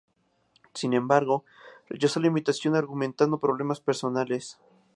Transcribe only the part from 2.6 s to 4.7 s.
argumentando problemas personales.